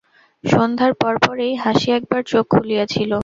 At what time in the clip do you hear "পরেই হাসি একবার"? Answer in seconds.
1.23-2.21